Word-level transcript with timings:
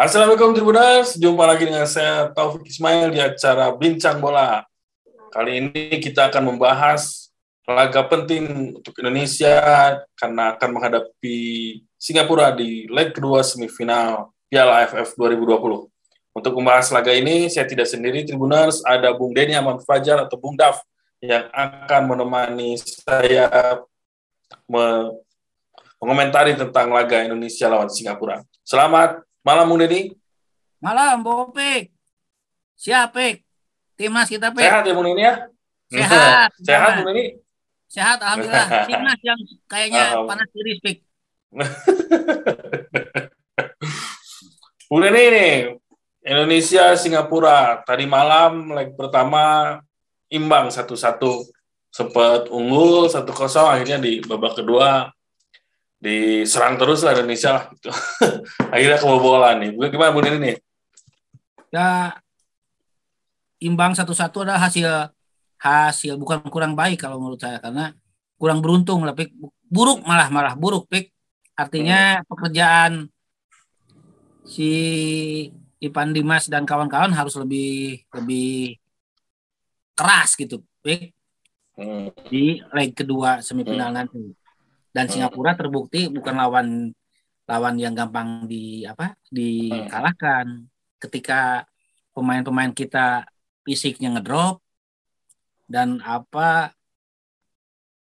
Assalamualaikum 0.00 0.56
Tribuners, 0.56 1.12
jumpa 1.20 1.44
lagi 1.44 1.68
dengan 1.68 1.84
saya 1.84 2.32
Taufik 2.32 2.64
Ismail 2.64 3.12
di 3.12 3.20
acara 3.20 3.68
Bincang 3.68 4.16
Bola. 4.16 4.64
Kali 5.28 5.60
ini 5.60 6.00
kita 6.00 6.32
akan 6.32 6.56
membahas 6.56 7.28
laga 7.68 8.08
penting 8.08 8.72
untuk 8.80 8.96
Indonesia 8.96 9.60
karena 10.16 10.56
akan 10.56 10.68
menghadapi 10.72 11.36
Singapura 12.00 12.48
di 12.48 12.88
leg 12.88 13.12
kedua 13.12 13.44
semifinal 13.44 14.32
Piala 14.48 14.88
AFF 14.88 15.20
2020. 15.20 15.92
Untuk 16.32 16.52
membahas 16.56 16.88
laga 16.96 17.12
ini, 17.12 17.52
saya 17.52 17.68
tidak 17.68 17.84
sendiri 17.84 18.24
Tribuners, 18.24 18.80
ada 18.88 19.12
Bung 19.12 19.36
Denny 19.36 19.52
Aman 19.52 19.84
Fajar 19.84 20.24
atau 20.24 20.40
Bung 20.40 20.56
Daf 20.56 20.80
yang 21.20 21.44
akan 21.52 22.08
menemani 22.08 22.80
saya 22.80 23.84
me 24.64 25.12
mengomentari 26.00 26.56
tentang 26.56 26.88
laga 26.88 27.20
Indonesia 27.20 27.68
lawan 27.68 27.92
Singapura. 27.92 28.40
Selamat 28.64 29.28
malam 29.40 29.68
Bung 29.68 29.80
Denny. 29.80 30.20
Malam, 30.80 31.20
Bung 31.20 31.52
Pik. 31.52 31.92
Siap, 32.80 33.12
Pik. 33.12 33.44
Timnas 34.00 34.32
kita, 34.32 34.48
Pik. 34.48 34.64
Sehat 34.64 34.88
ya 34.88 34.96
Bung 34.96 35.04
Denny 35.04 35.28
ya? 35.28 35.44
Sehat. 35.92 36.50
Sehat 36.68 36.90
Bung 37.00 37.12
Denny? 37.12 37.36
Sehat, 37.84 38.18
Alhamdulillah. 38.24 38.68
Timnas 38.88 39.20
yang 39.20 39.40
kayaknya 39.68 40.24
panas 40.24 40.48
tiris, 40.52 40.80
Pik. 40.80 40.98
Bung 44.88 45.04
Denny 45.04 45.24
nih, 45.28 45.76
Indonesia 46.24 46.96
Singapura 46.96 47.84
tadi 47.84 48.04
malam 48.04 48.76
leg 48.76 48.92
pertama 48.96 49.76
imbang 50.28 50.68
satu-satu 50.68 51.48
sempat 51.90 52.46
unggul 52.52 53.10
satu 53.10 53.34
kosong 53.34 53.66
akhirnya 53.66 53.98
di 53.98 54.22
babak 54.22 54.62
kedua 54.62 55.10
diserang 56.00 56.80
terus 56.80 57.04
lah 57.04 57.12
Indonesia 57.12 57.50
lah 57.52 57.64
gitu. 57.76 57.92
akhirnya 58.74 58.98
kebobolan 58.98 59.56
nih. 59.60 59.70
Gimana 59.76 60.10
Bu 60.16 60.20
ini 60.24 60.38
nih? 60.40 60.56
Ya 61.70 62.16
imbang 63.60 63.92
satu-satu 63.92 64.42
adalah 64.42 64.66
hasil 64.66 64.88
hasil 65.60 66.16
bukan 66.16 66.40
kurang 66.48 66.72
baik 66.72 67.04
kalau 67.04 67.20
menurut 67.20 67.36
saya 67.36 67.60
karena 67.60 67.92
kurang 68.40 68.64
beruntung 68.64 69.04
tapi 69.04 69.28
buruk 69.68 70.00
malah 70.08 70.32
malah 70.32 70.56
buruk 70.56 70.88
pik 70.88 71.12
artinya 71.52 72.18
hmm. 72.18 72.24
pekerjaan 72.24 72.92
si 74.48 74.72
Ipan 75.76 76.16
Dimas 76.16 76.48
dan 76.48 76.64
kawan-kawan 76.64 77.12
harus 77.12 77.36
lebih 77.36 78.00
lebih 78.16 78.80
keras 79.92 80.32
gitu 80.40 80.64
pik 80.80 81.12
hmm. 81.76 82.16
di 82.32 82.64
leg 82.72 82.96
kedua 82.96 83.44
semifinal 83.44 83.92
hmm. 83.92 83.96
nanti 84.00 84.20
dan 84.90 85.06
hmm. 85.06 85.12
Singapura 85.12 85.54
terbukti 85.54 86.10
bukan 86.10 86.34
lawan 86.34 86.68
lawan 87.46 87.74
yang 87.78 87.94
gampang 87.94 88.46
di 88.46 88.86
apa 88.86 89.18
dikalahkan 89.30 90.70
ketika 91.02 91.66
pemain-pemain 92.14 92.70
kita 92.70 93.26
fisiknya 93.66 94.14
ngedrop 94.14 94.62
dan 95.66 95.98
apa 96.02 96.74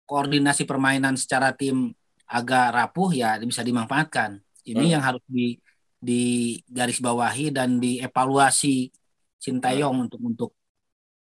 koordinasi 0.08 0.64
permainan 0.64 1.18
secara 1.18 1.52
tim 1.52 1.92
agak 2.28 2.72
rapuh 2.72 3.12
ya 3.12 3.36
bisa 3.44 3.60
dimanfaatkan 3.60 4.40
ini 4.66 4.88
hmm. 4.88 4.92
yang 4.96 5.02
harus 5.04 5.22
di 5.28 5.56
di 5.96 6.22
garis 6.68 7.00
bawahi 7.00 7.50
dan 7.50 7.80
dievaluasi 7.80 8.92
Sintayong 9.36 9.94
hmm. 9.94 10.04
untuk 10.08 10.20
untuk 10.24 10.50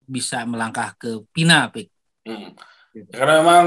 bisa 0.04 0.44
melangkah 0.44 0.92
ke 0.94 1.24
Pina, 1.32 1.66
Pik. 1.72 1.88
Hmm. 2.28 2.52
Karena 3.10 3.42
memang 3.42 3.66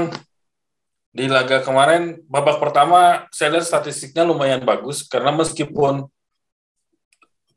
di 1.08 1.24
laga 1.26 1.64
kemarin 1.64 2.20
babak 2.28 2.60
pertama 2.60 3.26
saya 3.32 3.56
lihat 3.56 3.66
statistiknya 3.66 4.28
lumayan 4.28 4.60
bagus 4.62 5.02
karena 5.08 5.32
meskipun 5.32 6.04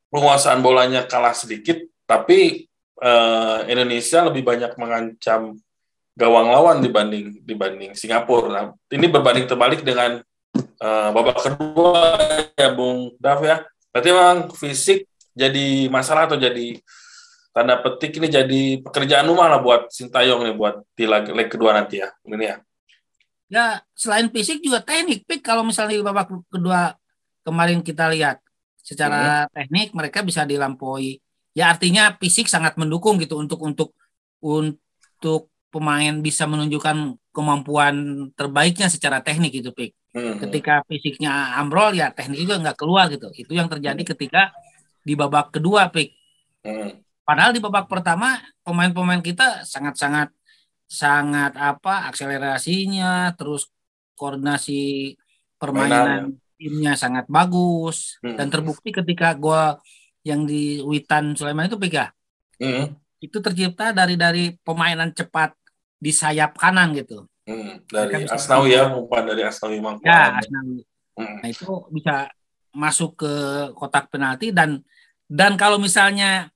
penguasaan 0.07 0.63
bolanya 0.63 1.03
kalah 1.03 1.35
sedikit 1.35 1.79
tapi 2.07 2.67
eh, 2.99 3.59
Indonesia 3.67 4.23
lebih 4.27 4.43
banyak 4.43 4.71
mengancam 4.79 5.59
gawang 6.15 6.51
lawan 6.51 6.77
dibanding 6.83 7.39
dibanding 7.43 7.95
Singapura. 7.95 8.47
Nah, 8.51 8.65
ini 8.91 9.07
berbanding 9.07 9.47
terbalik 9.47 9.81
dengan 9.83 10.19
eh, 10.55 11.09
babak 11.11 11.39
kedua 11.39 12.19
ya 12.55 12.69
Bung 12.75 13.15
Dav 13.19 13.39
ya. 13.43 13.63
Berarti 13.91 14.09
memang 14.11 14.37
fisik 14.55 15.07
jadi 15.35 15.87
masalah 15.87 16.27
atau 16.27 16.39
jadi 16.39 16.79
tanda 17.51 17.79
petik 17.83 18.15
ini 18.19 18.27
jadi 18.31 18.61
pekerjaan 18.79 19.27
rumah 19.27 19.51
lah 19.51 19.59
buat 19.59 19.91
Sintayong 19.91 20.47
nih 20.47 20.55
buat 20.55 20.75
di 20.95 21.03
leg, 21.03 21.27
leg 21.35 21.47
kedua 21.51 21.75
nanti 21.75 21.99
ya 21.99 22.07
ini 22.23 22.47
ya 22.47 22.55
ya 23.51 23.83
selain 23.91 24.31
fisik 24.31 24.63
juga 24.63 24.79
teknik 24.79 25.27
pik 25.27 25.43
kalau 25.43 25.67
misalnya 25.67 25.99
di 25.99 26.05
babak 26.05 26.31
kedua 26.47 26.95
kemarin 27.43 27.83
kita 27.83 28.07
lihat 28.07 28.39
secara 28.79 29.45
hmm. 29.45 29.51
teknik 29.51 29.89
mereka 29.91 30.23
bisa 30.23 30.47
dilampaui 30.47 31.19
ya 31.51 31.75
artinya 31.75 32.15
fisik 32.15 32.47
sangat 32.47 32.79
mendukung 32.79 33.19
gitu 33.19 33.35
untuk 33.35 33.59
untuk 33.59 33.91
untuk 34.39 35.51
pemain 35.67 36.23
bisa 36.23 36.47
menunjukkan 36.47 37.19
kemampuan 37.35 38.27
terbaiknya 38.39 38.87
secara 38.87 39.19
teknik 39.19 39.59
gitu 39.59 39.75
pik 39.75 39.91
hmm. 40.15 40.39
ketika 40.47 40.87
fisiknya 40.87 41.59
ambrol 41.59 41.91
ya 41.91 42.15
teknik 42.15 42.47
juga 42.47 42.55
nggak 42.63 42.77
keluar 42.79 43.11
gitu 43.11 43.27
itu 43.35 43.51
yang 43.51 43.67
terjadi 43.67 43.99
hmm. 43.99 44.11
ketika 44.15 44.55
di 45.03 45.13
babak 45.19 45.51
kedua 45.51 45.91
pik 45.91 46.15
hmm 46.63 47.11
Padahal 47.31 47.53
di 47.53 47.61
babak 47.61 47.87
pertama 47.87 48.41
pemain-pemain 48.65 49.21
kita 49.21 49.63
sangat-sangat 49.63 50.33
sangat 50.91 51.55
apa 51.55 52.11
akselerasinya 52.11 53.31
terus 53.39 53.71
koordinasi 54.19 55.15
permainan 55.55 56.35
Mainan. 56.35 56.59
timnya 56.59 56.93
sangat 56.99 57.31
bagus 57.31 58.19
hmm. 58.19 58.35
dan 58.35 58.51
terbukti 58.51 58.91
ketika 58.91 59.31
gol 59.39 59.79
yang 60.27 60.43
di 60.43 60.83
Witan 60.83 61.31
Sulaiman 61.39 61.71
itu 61.71 61.79
Pika 61.79 62.11
hmm. 62.59 62.91
itu 63.23 63.37
tercipta 63.39 63.95
dari 63.95 64.19
dari 64.19 64.51
pemainan 64.59 65.15
cepat 65.15 65.55
di 65.95 66.11
sayap 66.11 66.59
kanan 66.59 66.91
gitu 66.91 67.23
hmm. 67.47 67.87
dari 67.87 68.27
Asnawi 68.27 68.75
ya 68.75 68.91
umpan 68.91 69.31
dari 69.31 69.47
Asnawi 69.47 69.79
Mangkuan 69.79 70.11
ya 70.11 70.43
Asnawi 70.43 70.83
hmm. 71.15 71.35
nah 71.39 71.47
itu 71.47 71.71
bisa 71.87 72.27
masuk 72.75 73.23
ke 73.23 73.33
kotak 73.79 74.11
penalti 74.11 74.51
dan 74.51 74.83
dan 75.31 75.55
kalau 75.55 75.79
misalnya 75.79 76.51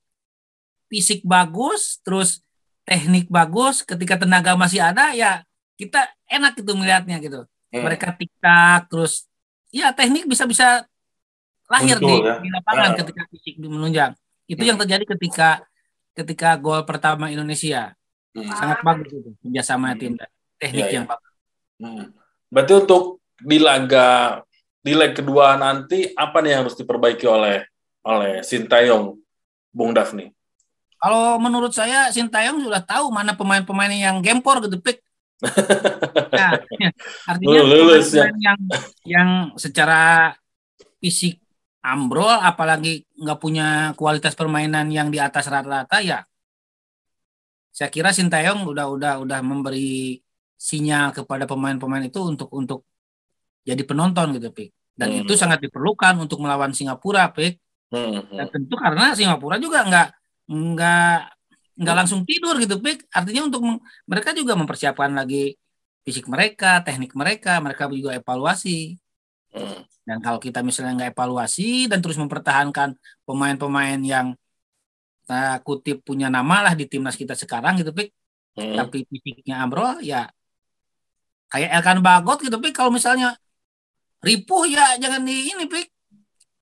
fisik 0.92 1.24
bagus, 1.24 1.98
terus 2.04 2.44
teknik 2.86 3.26
bagus, 3.26 3.82
ketika 3.82 4.14
tenaga 4.22 4.54
masih 4.54 4.78
ada 4.78 5.10
ya 5.12 5.42
kita 5.76 6.06
enak 6.30 6.56
gitu 6.56 6.72
melihatnya 6.72 7.18
gitu. 7.18 7.44
Hmm. 7.74 7.82
Mereka 7.82 8.14
tiktak 8.14 8.86
terus 8.88 9.26
ya 9.74 9.90
teknik 9.92 10.24
bisa-bisa 10.24 10.86
lahir 11.66 11.98
di, 11.98 12.14
ya. 12.22 12.38
di 12.38 12.48
lapangan 12.48 12.94
uh. 12.94 12.96
ketika 13.02 13.22
fisik 13.28 13.54
menunjang. 13.58 14.14
Itu 14.46 14.62
hmm. 14.62 14.70
yang 14.72 14.78
terjadi 14.78 15.04
ketika 15.18 15.66
ketika 16.16 16.48
gol 16.56 16.86
pertama 16.86 17.28
Indonesia. 17.28 17.92
Hmm. 18.32 18.48
Sangat 18.54 18.80
bagus 18.86 19.10
itu 19.10 19.30
kerjasama 19.42 19.92
hmm. 19.92 19.98
tim 19.98 20.12
teknik 20.56 20.86
ya, 20.88 20.94
yang 21.02 21.04
ya. 21.04 21.10
bagus. 21.10 21.34
Hmm. 21.76 22.04
Berarti 22.48 22.72
untuk 22.78 23.04
di 23.36 23.58
laga 23.60 24.40
di 24.80 24.92
leg 24.94 25.12
kedua 25.12 25.58
nanti 25.58 26.14
apa 26.14 26.38
nih 26.40 26.56
yang 26.56 26.60
harus 26.64 26.78
diperbaiki 26.78 27.26
oleh 27.26 27.66
oleh 28.06 28.40
Sintayong 28.46 29.18
Bung 29.74 29.92
Dafni? 29.92 30.30
Kalau 30.96 31.36
menurut 31.36 31.72
saya 31.76 32.08
Sintayong 32.08 32.62
sudah 32.64 32.82
tahu 32.82 33.12
mana 33.12 33.36
pemain-pemain 33.36 33.92
yang 33.92 34.18
gempor 34.24 34.64
gitu 34.64 34.80
pik. 34.80 35.04
nah, 36.32 36.56
artinya 37.28 37.60
Lulus, 37.60 38.08
pemain 38.16 38.32
ya. 38.32 38.40
yang 38.40 38.60
yang 39.04 39.30
secara 39.60 40.32
fisik 40.96 41.36
ambrol 41.86 42.40
apalagi 42.42 43.06
nggak 43.14 43.38
punya 43.38 43.94
kualitas 43.94 44.34
permainan 44.34 44.90
yang 44.90 45.12
di 45.12 45.22
atas 45.22 45.46
rata-rata 45.46 46.02
ya 46.02 46.26
saya 47.70 47.92
kira 47.92 48.10
Sintayong 48.10 48.66
udah 48.66 48.90
udah 48.90 49.12
udah 49.22 49.40
memberi 49.44 50.18
sinyal 50.58 51.14
kepada 51.14 51.46
pemain-pemain 51.46 52.08
itu 52.08 52.18
untuk 52.24 52.50
untuk 52.50 52.88
jadi 53.62 53.78
penonton 53.86 54.34
gitu 54.34 54.50
pik 54.50 54.72
dan 54.96 55.12
hmm. 55.12 55.22
itu 55.22 55.36
sangat 55.38 55.62
diperlukan 55.62 56.16
untuk 56.18 56.42
melawan 56.42 56.72
Singapura 56.74 57.30
pik 57.30 57.60
hmm. 57.94 58.34
dan 58.34 58.46
tentu 58.50 58.74
karena 58.74 59.12
Singapura 59.14 59.60
juga 59.62 59.84
nggak 59.86 60.08
nggak 60.46 61.18
nggak 61.76 61.96
langsung 61.96 62.24
tidur 62.24 62.56
gitu 62.62 62.80
pik. 62.80 63.10
Artinya 63.12 63.42
untuk 63.50 63.62
mereka 64.08 64.30
juga 64.32 64.56
mempersiapkan 64.56 65.12
lagi 65.12 65.54
fisik 66.06 66.30
mereka 66.30 66.80
teknik 66.86 67.12
mereka 67.18 67.58
mereka 67.62 67.90
juga 67.90 68.14
evaluasi. 68.14 68.96
Hmm. 69.56 69.80
dan 70.04 70.20
kalau 70.20 70.36
kita 70.36 70.60
misalnya 70.60 70.92
nggak 71.00 71.10
evaluasi 71.16 71.88
dan 71.88 72.04
terus 72.04 72.20
mempertahankan 72.20 72.92
pemain-pemain 73.24 73.96
yang 74.04 74.36
nah, 75.24 75.56
kutip 75.64 76.04
punya 76.04 76.28
nama 76.28 76.60
lah 76.60 76.74
di 76.76 76.84
timnas 76.84 77.16
kita 77.16 77.32
sekarang 77.32 77.80
gitu 77.80 77.88
pik. 77.96 78.12
Hmm. 78.56 78.76
tapi 78.76 79.08
fisiknya 79.08 79.64
ambrol 79.64 79.96
ya 80.04 80.28
kayak 81.50 81.70
Elkan 81.80 81.98
Bagot 82.02 82.38
gitu 82.42 82.56
pik. 82.58 82.74
Kalau 82.74 82.90
misalnya 82.92 83.34
ripuh 84.22 84.66
ya 84.66 84.98
jangan 84.98 85.22
di 85.22 85.54
ini 85.54 85.64
pik. 85.66 85.88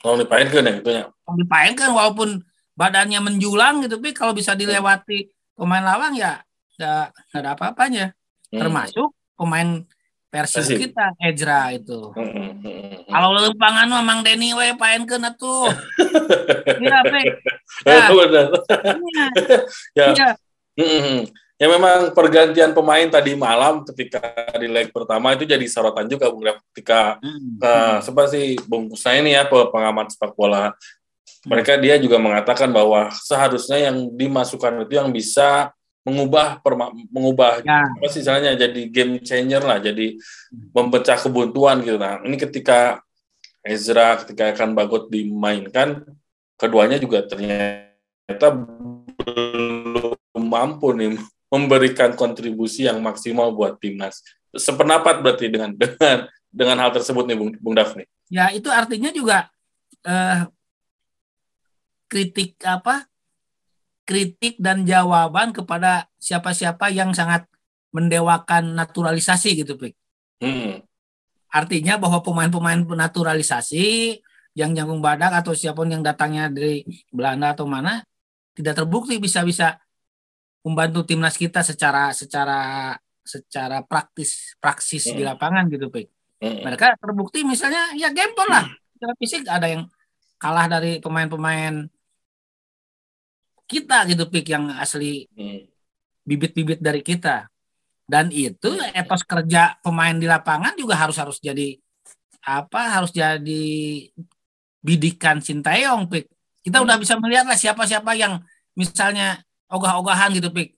Kalau 0.04 0.20
dipainkan 0.20 0.62
ya 0.62 0.72
gitu 0.78 0.90
ya. 0.92 1.04
Kalau 1.08 1.38
dipainkan 1.40 1.90
walaupun 1.96 2.28
badannya 2.74 3.22
menjulang 3.22 3.86
gitu, 3.86 3.96
tapi 3.96 4.10
kalau 4.10 4.34
bisa 4.34 4.58
dilewati 4.58 5.30
pemain 5.54 5.82
lawang 5.82 6.18
ya 6.18 6.42
nggak 6.74 7.06
ada 7.34 7.50
apa-apanya. 7.54 8.06
Hmm. 8.50 8.60
Termasuk 8.66 9.14
pemain 9.38 9.82
versi 10.34 10.74
kita 10.74 11.14
Ezra 11.22 11.70
itu. 11.70 12.10
Mm 12.18 12.26
-hmm. 12.58 13.06
Kalau 13.06 13.30
lempangan 13.38 13.86
memang 13.86 14.26
Denny 14.26 14.50
we 14.50 14.74
kena 15.06 15.30
tuh. 15.38 15.70
Iya, 16.82 16.98
Pe. 17.06 17.22
Ya. 17.86 18.10
Benar. 18.10 18.48
ya. 19.94 20.06
ya. 20.10 20.30
-hmm. 20.74 21.30
Ya 21.54 21.70
memang 21.70 22.10
pergantian 22.10 22.74
pemain 22.74 23.06
tadi 23.06 23.38
malam 23.38 23.86
ketika 23.86 24.18
di 24.58 24.66
leg 24.66 24.90
pertama 24.90 25.38
itu 25.38 25.46
jadi 25.46 25.62
sorotan 25.70 26.10
juga 26.10 26.26
Bung 26.26 26.42
ketika 26.74 27.22
hmm. 27.22 27.62
uh, 27.62 27.98
seperti 28.02 28.58
Bung 28.66 28.90
Kusna 28.90 29.14
ini 29.22 29.38
ya 29.38 29.46
pengamat 29.46 30.10
sepak 30.10 30.34
bola 30.34 30.74
mereka 31.44 31.76
dia 31.76 31.96
juga 32.00 32.16
mengatakan 32.16 32.72
bahwa 32.72 33.12
seharusnya 33.12 33.90
yang 33.90 34.10
dimasukkan 34.12 34.84
itu 34.84 34.94
yang 34.96 35.12
bisa 35.12 35.70
mengubah 36.04 36.60
perma, 36.60 36.92
mengubah 37.08 37.64
ya. 37.64 37.88
apa 37.88 38.06
sih 38.12 38.20
misalnya 38.20 38.52
jadi 38.60 38.80
game 38.92 39.24
changer 39.24 39.64
lah 39.64 39.80
jadi 39.80 40.20
memecah 40.52 41.16
kebuntuan 41.16 41.80
gitu. 41.80 41.96
Nah 41.96 42.20
ini 42.28 42.36
ketika 42.36 43.00
Ezra 43.64 44.20
ketika 44.20 44.52
akan 44.52 44.76
Bagot 44.76 45.08
dimainkan 45.08 46.04
keduanya 46.60 47.00
juga 47.00 47.24
ternyata 47.24 48.46
belum 49.24 50.44
mampu 50.44 50.92
nih 50.92 51.16
memberikan 51.48 52.12
kontribusi 52.12 52.84
yang 52.84 53.00
maksimal 53.00 53.56
buat 53.56 53.80
timnas. 53.80 54.20
Sependapat 54.52 55.24
berarti 55.24 55.48
dengan 55.48 55.72
dengan 55.72 56.28
dengan 56.52 56.76
hal 56.84 56.92
tersebut 56.92 57.24
nih 57.24 57.36
Bung, 57.40 57.52
Bung 57.64 57.74
Dafni 57.74 58.04
ya 58.32 58.50
itu 58.52 58.68
artinya 58.72 59.10
juga 59.12 59.48
eh, 60.04 60.48
kritik 62.14 62.54
apa 62.62 63.10
kritik 64.06 64.54
dan 64.62 64.86
jawaban 64.86 65.50
kepada 65.50 66.06
siapa-siapa 66.22 66.94
yang 66.94 67.10
sangat 67.10 67.50
mendewakan 67.90 68.78
naturalisasi 68.78 69.58
gitu, 69.64 69.74
Pik. 69.74 69.98
Hmm. 70.38 70.84
Artinya 71.50 71.98
bahwa 71.98 72.22
pemain-pemain 72.22 72.86
naturalisasi 72.86 74.18
yang 74.54 74.70
nyangkung 74.70 75.02
badak 75.02 75.42
atau 75.42 75.56
siapa 75.56 75.82
pun 75.82 75.90
yang 75.90 76.06
datangnya 76.06 76.46
dari 76.46 76.86
Belanda 77.10 77.58
atau 77.58 77.66
mana 77.66 78.06
tidak 78.54 78.78
terbukti 78.78 79.18
bisa-bisa 79.18 79.82
membantu 80.62 81.02
timnas 81.02 81.34
kita 81.34 81.66
secara 81.66 82.14
secara 82.14 82.94
secara 83.24 83.82
praktis 83.82 84.54
praksis 84.62 85.10
hmm. 85.10 85.16
di 85.18 85.22
lapangan 85.26 85.64
gitu, 85.66 85.90
Pik. 85.90 86.06
Hmm. 86.38 86.60
Mereka 86.62 87.02
terbukti 87.02 87.42
misalnya 87.42 87.90
ya 87.98 88.12
gempol 88.14 88.46
lah. 88.46 88.68
Secara 88.94 89.12
fisik 89.18 89.42
ada 89.48 89.66
yang 89.66 89.82
kalah 90.38 90.68
dari 90.68 91.00
pemain-pemain 91.00 91.88
kita 93.64 94.04
gitu 94.08 94.28
pik 94.28 94.46
yang 94.52 94.68
asli 94.76 95.24
hmm. 95.32 95.60
bibit-bibit 96.24 96.80
dari 96.80 97.00
kita 97.00 97.48
dan 98.04 98.28
itu 98.28 98.68
hmm. 98.68 98.92
etos 98.92 99.24
kerja 99.24 99.80
pemain 99.80 100.12
di 100.12 100.28
lapangan 100.28 100.76
juga 100.76 101.00
harus 101.00 101.16
harus 101.16 101.40
jadi 101.40 101.80
apa 102.44 103.00
harus 103.00 103.08
jadi 103.08 103.64
bidikan 104.84 105.40
Sintayong 105.40 106.04
pik 106.12 106.28
kita 106.60 106.80
hmm. 106.80 106.84
udah 106.84 106.96
bisa 107.00 107.16
melihat 107.16 107.48
lah 107.48 107.56
siapa-siapa 107.56 108.12
yang 108.12 108.44
misalnya 108.76 109.40
ogah-ogahan 109.72 110.36
gitu 110.36 110.52
pik 110.52 110.76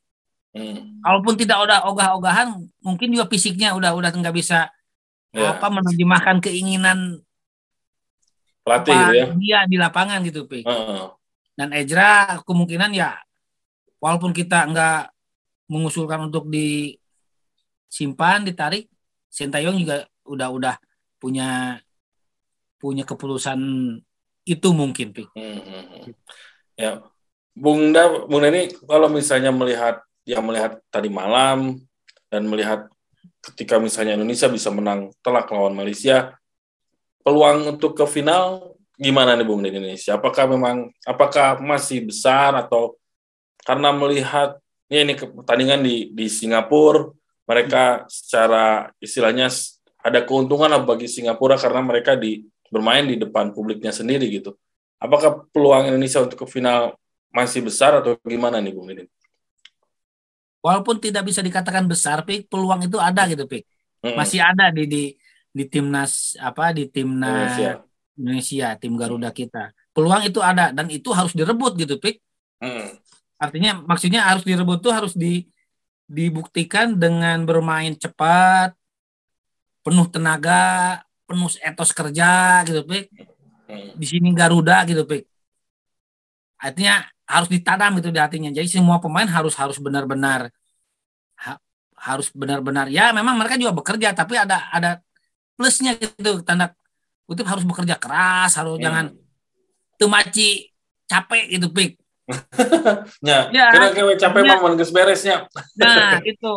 hmm. 0.54 1.02
kalaupun 1.02 1.34
tidak 1.34 1.58
udah 1.66 1.90
ogah-ogahan 1.90 2.54
mungkin 2.86 3.10
juga 3.10 3.26
fisiknya 3.26 3.74
udah 3.74 3.98
udah 3.98 4.14
nggak 4.14 4.36
bisa 4.36 4.70
ya. 5.34 5.58
apa 5.58 5.66
menerjemahkan 5.66 6.38
keinginan 6.38 7.18
pelatih 8.62 8.94
gitu 8.94 9.12
ya 9.18 9.26
dia 9.34 9.58
di 9.66 9.76
lapangan 9.78 10.22
gitu 10.22 10.46
pik 10.46 10.62
uh 10.62 11.10
dan 11.56 11.72
Ezra 11.72 12.38
kemungkinan 12.44 12.92
ya 12.92 13.16
walaupun 13.98 14.30
kita 14.36 14.68
nggak 14.68 15.10
mengusulkan 15.72 16.28
untuk 16.30 16.46
disimpan 16.52 18.44
ditarik 18.46 18.86
Sintayong 19.26 19.76
juga 19.82 20.08
udah 20.24 20.48
udah 20.48 20.74
punya 21.20 21.76
punya 22.80 23.04
keputusan 23.04 23.58
itu 24.46 24.68
mungkin 24.70 25.10
Pi. 25.12 25.26
Hmm, 25.34 25.60
hmm, 25.60 25.84
hmm. 25.90 26.12
Ya, 26.78 27.02
Bung 27.52 27.90
Da, 27.90 28.28
Bung 28.30 28.44
ini 28.46 28.70
kalau 28.86 29.10
misalnya 29.10 29.50
melihat 29.50 30.00
yang 30.22 30.46
melihat 30.46 30.78
tadi 30.88 31.10
malam 31.10 31.82
dan 32.30 32.46
melihat 32.46 32.86
ketika 33.42 33.76
misalnya 33.76 34.14
Indonesia 34.14 34.46
bisa 34.46 34.70
menang 34.70 35.10
telak 35.20 35.50
lawan 35.50 35.74
Malaysia, 35.74 36.38
peluang 37.26 37.76
untuk 37.76 37.98
ke 37.98 38.06
final 38.06 38.75
gimana 38.96 39.36
nih 39.36 39.46
Bung 39.46 39.60
di 39.62 39.70
Indonesia? 39.70 40.16
Apakah 40.16 40.48
memang 40.48 40.90
apakah 41.04 41.60
masih 41.60 42.08
besar 42.08 42.56
atau 42.56 42.96
karena 43.62 43.92
melihat 43.92 44.56
ya 44.88 45.04
ini 45.04 45.14
pertandingan 45.14 45.84
di 45.84 46.10
di 46.16 46.26
Singapura 46.32 47.12
mereka 47.46 48.08
secara 48.10 48.90
istilahnya 48.98 49.52
ada 50.02 50.22
keuntungan 50.26 50.66
lah 50.66 50.82
bagi 50.82 51.06
Singapura 51.06 51.54
karena 51.54 51.82
mereka 51.84 52.18
di 52.18 52.42
bermain 52.72 53.06
di 53.06 53.20
depan 53.20 53.54
publiknya 53.54 53.94
sendiri 53.94 54.26
gitu. 54.32 54.58
Apakah 54.98 55.46
peluang 55.52 55.92
Indonesia 55.92 56.24
untuk 56.24 56.42
ke 56.42 56.46
final 56.48 56.96
masih 57.30 57.62
besar 57.62 58.00
atau 58.00 58.16
gimana 58.24 58.58
nih 58.58 58.72
Bung 58.74 58.90
ini? 58.90 59.04
Walaupun 60.64 60.98
tidak 60.98 61.30
bisa 61.30 61.44
dikatakan 61.46 61.86
besar, 61.86 62.26
Pik, 62.26 62.50
peluang 62.50 62.82
itu 62.82 62.98
ada 62.98 63.22
gitu, 63.30 63.46
Pik. 63.46 63.62
Masih 64.02 64.42
ada 64.42 64.74
di 64.74 64.90
di 64.90 65.02
di 65.54 65.64
timnas 65.70 66.34
apa 66.42 66.74
di 66.74 66.90
timnas 66.90 67.54
Indonesia. 67.54 67.85
Indonesia, 68.16 68.74
tim 68.80 68.96
Garuda 68.96 69.30
kita. 69.30 69.70
Peluang 69.92 70.24
itu 70.24 70.40
ada 70.40 70.72
dan 70.72 70.88
itu 70.88 71.12
harus 71.12 71.36
direbut 71.36 71.76
gitu, 71.76 72.00
Pik. 72.00 72.16
Hmm. 72.60 72.96
Artinya 73.36 73.84
maksudnya 73.84 74.24
harus 74.24 74.42
direbut 74.42 74.80
tuh 74.80 74.92
harus 74.92 75.12
di 75.12 75.44
dibuktikan 76.08 76.96
dengan 76.96 77.44
bermain 77.44 77.92
cepat, 77.94 78.72
penuh 79.84 80.08
tenaga, 80.08 81.04
penuh 81.28 81.52
etos 81.60 81.90
kerja 81.92 82.64
gitu, 82.64 82.82
Pik. 82.88 83.06
Hmm. 83.68 83.92
Di 83.94 84.06
sini 84.08 84.32
Garuda 84.32 84.82
gitu, 84.88 85.04
Pik. 85.04 85.24
Artinya 86.56 87.04
harus 87.28 87.48
ditanam 87.52 87.92
itu 88.00 88.08
di 88.08 88.20
hatinya. 88.20 88.48
Jadi 88.48 88.68
semua 88.68 88.96
pemain 88.98 89.28
harus 89.28 89.52
harus 89.54 89.76
benar-benar 89.76 90.48
ha, 91.42 91.60
harus 91.96 92.32
benar-benar 92.32 92.88
ya 92.88 93.12
memang 93.12 93.36
mereka 93.36 93.60
juga 93.60 93.76
bekerja 93.76 94.16
tapi 94.16 94.40
ada 94.40 94.68
ada 94.72 95.00
plusnya 95.56 95.96
gitu 95.96 96.40
tanda 96.44 96.72
kutip 97.26 97.46
harus 97.46 97.66
bekerja 97.66 97.98
keras 97.98 98.54
harus 98.54 98.78
hmm. 98.78 98.84
jangan 98.86 99.04
temaci 99.98 100.70
capek 101.06 101.44
gitu 101.58 101.68
pik. 101.70 101.92
Ya, 103.22 103.50
ya. 103.50 103.70
kira 103.70 103.86
kira 103.94 104.14
capek 104.18 104.42
ya. 104.46 104.58
mah 104.58 104.74
beresnya. 104.74 105.36
Nah 105.78 106.18
itu 106.30 106.54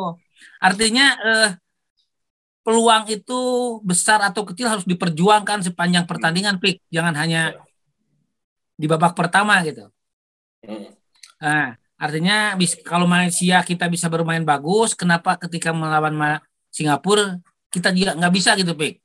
artinya 0.62 1.18
eh, 1.22 1.50
peluang 2.66 3.10
itu 3.10 3.40
besar 3.82 4.22
atau 4.22 4.46
kecil 4.46 4.70
harus 4.70 4.86
diperjuangkan 4.86 5.66
sepanjang 5.66 6.06
pertandingan 6.06 6.62
pik. 6.62 6.86
Jangan 6.90 7.14
hanya 7.18 7.58
di 8.80 8.86
babak 8.88 9.14
pertama 9.14 9.60
gitu. 9.68 9.92
Hmm. 10.60 10.92
nah 11.40 11.80
artinya 11.96 12.52
kalau 12.84 13.08
Malaysia 13.08 13.64
kita 13.64 13.88
bisa 13.88 14.12
bermain 14.12 14.44
bagus 14.44 14.92
kenapa 14.92 15.40
ketika 15.40 15.72
melawan 15.72 16.12
Singapura 16.68 17.40
kita 17.72 17.96
juga 17.96 18.12
nggak 18.20 18.34
bisa 18.36 18.60
gitu 18.60 18.76
pik 18.76 19.00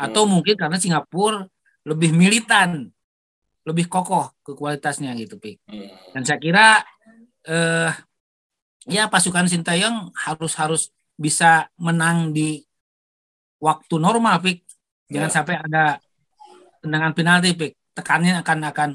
atau 0.00 0.24
hmm. 0.24 0.30
mungkin 0.32 0.56
karena 0.56 0.80
Singapura 0.80 1.44
lebih 1.84 2.16
militan, 2.16 2.88
lebih 3.68 3.84
kokoh 3.92 4.32
ke 4.40 4.56
kualitasnya 4.56 5.12
gitu, 5.20 5.36
Pik. 5.36 5.60
Hmm. 5.68 5.88
Dan 6.16 6.22
saya 6.24 6.40
kira 6.40 6.80
eh, 7.44 7.92
ya 8.88 9.12
pasukan 9.12 9.44
Sintayong 9.44 10.16
harus 10.16 10.52
harus 10.56 10.82
bisa 11.20 11.68
menang 11.76 12.32
di 12.32 12.64
waktu 13.60 13.94
normal, 14.00 14.40
Pik. 14.40 14.64
Jangan 15.12 15.28
yeah. 15.28 15.36
sampai 15.36 15.54
ada 15.60 15.84
tendangan 16.80 17.12
penalti, 17.12 17.52
Pik. 17.52 17.72
Tekannya 17.92 18.40
akan 18.40 18.58
akan 18.72 18.90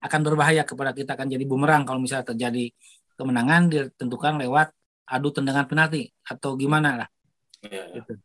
akan 0.00 0.20
berbahaya 0.24 0.64
kepada 0.64 0.92
kita 0.92 1.16
akan 1.16 1.28
jadi 1.28 1.44
bumerang 1.44 1.84
kalau 1.84 2.00
misalnya 2.00 2.32
terjadi 2.32 2.72
kemenangan 3.20 3.68
ditentukan 3.68 4.40
lewat 4.40 4.72
adu 5.04 5.28
tendangan 5.28 5.68
penalti 5.68 6.08
atau 6.24 6.56
gimana 6.56 7.04
lah. 7.04 7.08
Ya. 7.60 7.84
Gitu. 7.96 8.16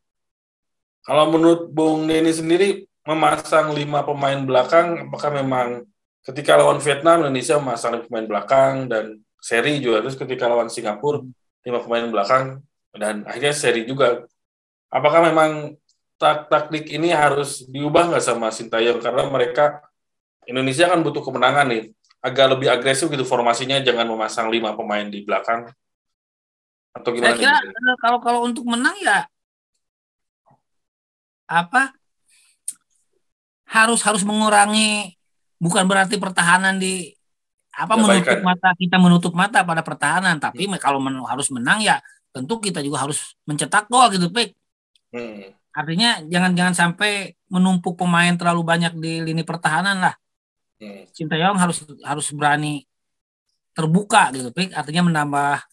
Kalau 1.06 1.30
menurut 1.30 1.70
Bung 1.70 2.10
Neni 2.10 2.34
sendiri 2.34 2.90
memasang 3.06 3.78
lima 3.78 4.02
pemain 4.02 4.42
belakang, 4.42 5.06
apakah 5.06 5.30
memang 5.38 5.86
ketika 6.26 6.58
lawan 6.58 6.82
Vietnam 6.82 7.22
Indonesia 7.22 7.62
memasang 7.62 8.02
lima 8.02 8.06
pemain 8.10 8.26
belakang 8.26 8.74
dan 8.90 9.22
seri 9.38 9.78
juga 9.78 10.02
terus 10.02 10.18
ketika 10.18 10.50
lawan 10.50 10.66
Singapura 10.74 11.22
lima 11.62 11.80
pemain 11.86 12.10
belakang 12.10 12.66
dan 12.98 13.22
akhirnya 13.30 13.54
seri 13.54 13.86
juga. 13.86 14.26
Apakah 14.90 15.30
memang 15.30 15.78
tak 16.18 16.50
taktik 16.50 16.90
ini 16.90 17.14
harus 17.14 17.62
diubah 17.70 18.10
nggak 18.10 18.26
sama 18.26 18.50
Sintayong 18.50 18.98
karena 18.98 19.30
mereka 19.30 19.86
Indonesia 20.50 20.90
kan 20.90 21.06
butuh 21.06 21.22
kemenangan 21.22 21.70
nih 21.70 21.94
agak 22.26 22.58
lebih 22.58 22.74
agresif 22.74 23.06
gitu 23.14 23.22
formasinya 23.22 23.78
jangan 23.86 24.10
memasang 24.10 24.50
lima 24.50 24.74
pemain 24.74 25.06
di 25.06 25.22
belakang 25.22 25.70
atau 26.96 27.10
gimana? 27.14 27.38
Saya 27.38 27.42
kira 27.44 27.58
nih? 27.62 27.98
kalau 28.02 28.20
kalau 28.24 28.40
untuk 28.48 28.66
menang 28.66 28.98
ya 29.04 29.30
apa 31.46 31.94
harus 33.70 34.02
harus 34.02 34.24
mengurangi 34.26 35.18
bukan 35.62 35.86
berarti 35.86 36.18
pertahanan 36.18 36.78
di 36.78 37.14
apa 37.76 38.00
ya, 38.00 38.02
menutup 38.02 38.40
mata 38.42 38.70
kita 38.80 38.98
menutup 38.98 39.34
mata 39.36 39.60
pada 39.68 39.84
pertahanan 39.84 40.40
tapi 40.40 40.66
hmm. 40.66 40.80
kalau 40.80 40.98
men, 41.02 41.20
harus 41.28 41.52
menang 41.52 41.84
ya 41.84 42.00
tentu 42.32 42.60
kita 42.60 42.80
juga 42.80 43.04
harus 43.04 43.36
mencetak 43.44 43.92
gol 43.92 44.08
gitu 44.16 44.32
pik 44.32 44.56
hmm. 45.12 45.76
artinya 45.76 46.24
jangan-jangan 46.24 46.76
sampai 46.76 47.36
menumpuk 47.56 47.96
pemain 47.96 48.36
terlalu 48.36 48.62
banyak 48.68 48.94
di 49.00 49.22
lini 49.24 49.48
pertahanan 49.48 50.04
lah. 50.04 50.16
Hmm. 50.82 51.08
Sintayong 51.16 51.56
harus 51.56 51.88
harus 52.04 52.28
berani 52.36 52.84
terbuka 53.72 54.34
gitu, 54.36 54.52
Pik. 54.52 54.76
Artinya 54.76 55.08
menambah 55.08 55.64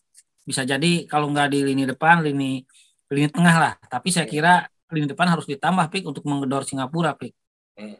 bisa 0.46 0.62
jadi 0.62 1.06
kalau 1.10 1.30
nggak 1.34 1.54
di 1.54 1.60
lini 1.66 1.84
depan, 1.88 2.22
lini 2.22 2.62
lini 3.10 3.28
tengah 3.34 3.56
lah. 3.56 3.72
Tapi 3.90 4.08
saya 4.14 4.30
hmm. 4.30 4.32
kira 4.32 4.54
lini 4.92 5.08
depan 5.08 5.26
harus 5.32 5.48
ditambah, 5.48 5.88
Pik, 5.88 6.04
untuk 6.04 6.22
menggedor 6.28 6.68
Singapura, 6.68 7.16
Pik. 7.16 7.32
Hmm. 7.80 7.96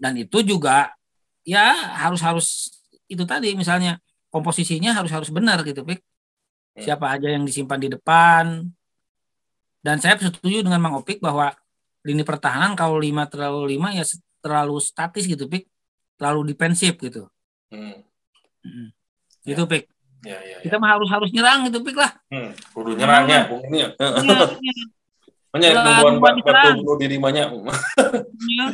Dan 0.00 0.16
itu 0.16 0.40
juga 0.40 0.96
ya 1.46 1.76
harus 2.00 2.18
harus 2.24 2.46
itu 3.06 3.22
tadi 3.22 3.54
misalnya 3.54 4.02
komposisinya 4.32 4.96
harus 4.96 5.12
harus 5.12 5.28
benar 5.28 5.60
gitu, 5.62 5.84
Pik. 5.84 6.00
Hmm. 6.00 6.82
Siapa 6.82 7.12
aja 7.12 7.28
yang 7.28 7.44
disimpan 7.44 7.78
di 7.78 7.88
depan, 7.92 8.72
dan 9.86 10.02
saya 10.02 10.18
setuju 10.18 10.66
dengan 10.66 10.82
Mang 10.82 10.98
Opik 10.98 11.22
bahwa 11.22 11.54
lini 12.02 12.26
pertahanan 12.26 12.74
kalau 12.74 12.98
lima 12.98 13.30
terlalu 13.30 13.78
lima 13.78 13.94
ya 13.94 14.02
terlalu 14.42 14.82
statis 14.82 15.30
gitu, 15.30 15.46
Pik. 15.46 15.70
Terlalu 16.18 16.50
defensif 16.50 16.98
gitu. 16.98 17.30
Hmm. 17.70 18.02
Hmm. 18.66 18.90
Gitu, 19.46 19.62
ya. 19.62 19.70
Pik. 19.70 19.84
Ya, 20.26 20.38
ya, 20.42 20.56
ya. 20.58 20.64
Kita 20.66 20.82
mah 20.82 20.98
harus 20.98 21.06
harus 21.06 21.30
nyerang 21.30 21.70
gitu, 21.70 21.86
Pik 21.86 21.94
lah. 21.94 22.18
Hmm. 22.34 22.50
Kudu 22.74 22.98
nyerangnya, 22.98 23.46
ya. 23.70 23.88
Banyak 25.56 25.72
nubuan 25.72 26.36
batu 26.44 26.68
bunuh 26.84 26.96
diri 27.00 27.16
banyak. 27.16 27.48
Ya. 28.46 28.66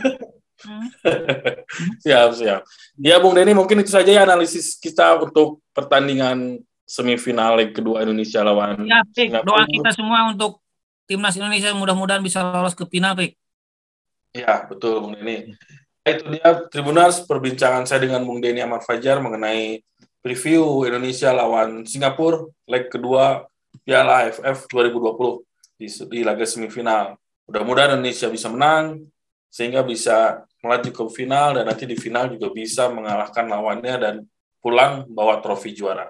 Siap, 2.03 2.29
siap. 2.39 2.61
Ya, 2.99 3.19
Bung 3.19 3.35
Denny, 3.35 3.55
mungkin 3.55 3.83
itu 3.83 3.91
saja 3.91 4.11
ya 4.11 4.23
analisis 4.23 4.79
kita 4.79 5.19
untuk 5.23 5.63
pertandingan 5.75 6.63
semifinal 6.87 7.57
leg 7.57 7.73
kedua 7.73 8.05
Indonesia 8.05 8.45
lawan 8.45 8.85
ya, 8.85 9.01
Pik. 9.07 9.43
Doa 9.43 9.65
kita 9.65 9.91
semua 9.97 10.29
untuk 10.29 10.61
timnas 11.09 11.35
Indonesia 11.35 11.73
mudah-mudahan 11.75 12.23
bisa 12.23 12.43
lolos 12.43 12.75
ke 12.79 12.87
final, 12.87 13.15
Pik. 13.19 13.33
Ya, 14.35 14.67
betul, 14.67 15.03
Bung 15.03 15.15
Denny. 15.19 15.55
Itu 16.03 16.35
dia 16.35 16.67
Tribunars 16.67 17.23
perbincangan 17.27 17.87
saya 17.87 18.03
dengan 18.03 18.27
Bung 18.27 18.43
Denny 18.43 18.63
Ahmad 18.63 18.83
Fajar 18.83 19.23
mengenai 19.23 19.83
preview 20.23 20.87
Indonesia 20.87 21.35
lawan 21.35 21.83
Singapura 21.87 22.47
leg 22.71 22.87
kedua 22.87 23.47
Piala 23.83 24.31
AFF 24.31 24.71
2020 24.71 25.43
di, 25.83 25.91
di 25.91 26.21
laga 26.23 26.47
semifinal. 26.47 27.19
Mudah-mudahan 27.51 27.99
Indonesia 27.99 28.31
bisa 28.31 28.47
menang 28.47 29.03
sehingga 29.51 29.83
bisa 29.83 30.47
melaju 30.63 30.91
ke 30.95 31.03
final 31.11 31.59
dan 31.59 31.67
nanti 31.67 31.85
di 31.85 31.99
final 31.99 32.31
juga 32.31 32.55
bisa 32.55 32.87
mengalahkan 32.87 33.51
lawannya 33.51 33.95
dan 33.99 34.15
pulang 34.63 35.11
bawa 35.11 35.43
trofi 35.43 35.75
juara. 35.75 36.07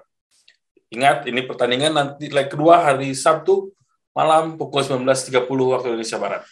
Ingat, 0.93 1.25
ini 1.25 1.41
pertandingan 1.41 1.97
nanti 1.97 2.29
leg 2.29 2.53
kedua 2.53 2.93
hari 2.93 3.17
Sabtu 3.17 3.73
malam 4.13 4.61
pukul 4.61 4.85
19.30 4.85 5.41
waktu 5.49 5.87
Indonesia 5.89 6.21
Barat. 6.21 6.45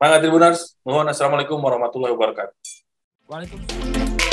Semangat 0.00 0.20
Tribuners, 0.24 0.60
mohon 0.80 1.12
Assalamualaikum 1.12 1.60
warahmatullahi 1.60 2.16
wabarakatuh. 2.16 2.56
Waalaikumsalam. 3.28 4.29